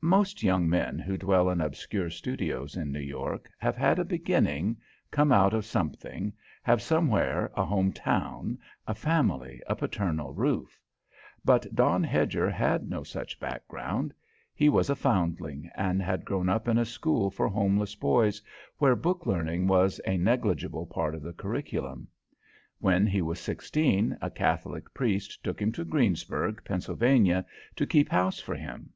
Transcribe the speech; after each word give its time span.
Most 0.00 0.42
young 0.42 0.70
men 0.70 0.98
who 0.98 1.18
dwell 1.18 1.50
in 1.50 1.60
obscure 1.60 2.08
studios 2.08 2.76
in 2.78 2.90
New 2.90 2.98
York 3.00 3.50
have 3.58 3.76
had 3.76 3.98
a 3.98 4.06
beginning, 4.06 4.78
come 5.10 5.30
out 5.30 5.52
of 5.52 5.66
something, 5.66 6.32
have 6.62 6.80
somewhere 6.80 7.52
a 7.54 7.62
home 7.62 7.92
town, 7.92 8.58
a 8.86 8.94
family, 8.94 9.60
a 9.66 9.76
paternal 9.76 10.32
roof. 10.32 10.80
But 11.44 11.74
Don 11.74 12.02
Hedger 12.02 12.48
had 12.48 12.88
no 12.88 13.02
such 13.02 13.38
background. 13.38 14.14
He 14.54 14.70
was 14.70 14.88
a 14.88 14.96
foundling, 14.96 15.68
and 15.74 16.00
had 16.00 16.24
grown 16.24 16.48
up 16.48 16.68
in 16.68 16.78
a 16.78 16.86
school 16.86 17.30
for 17.30 17.46
homeless 17.48 17.94
boys, 17.94 18.40
where 18.78 18.96
book 18.96 19.26
learning 19.26 19.66
was 19.66 20.00
a 20.06 20.16
negligible 20.16 20.86
part 20.86 21.14
of 21.14 21.20
the 21.20 21.34
curriculum. 21.34 22.08
When 22.78 23.06
he 23.06 23.20
was 23.20 23.40
sixteen, 23.40 24.16
a 24.22 24.30
Catholic 24.30 24.94
priest 24.94 25.44
took 25.44 25.60
him 25.60 25.70
to 25.72 25.84
Greensburg, 25.84 26.62
Pennsylvania, 26.64 27.44
to 27.74 27.86
keep 27.86 28.08
house 28.08 28.40
for 28.40 28.54
him. 28.54 28.94